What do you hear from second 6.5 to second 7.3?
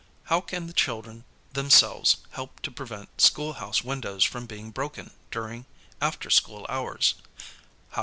hours?'"